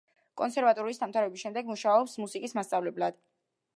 კონსერვატორიის 0.41 1.01
დამთავრების 1.01 1.43
შემდეგ 1.45 1.69
მუშაობს 1.73 2.17
მუსიკის 2.25 2.57
მასწავლებლად. 2.61 3.21